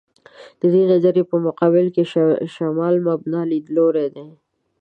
[0.61, 2.03] د دې نظر په مقابل کې
[2.53, 4.27] «شمال مبنا» لیدلوری دی.